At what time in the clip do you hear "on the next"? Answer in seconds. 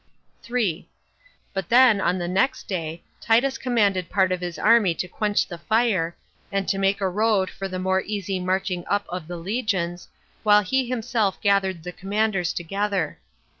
2.01-2.67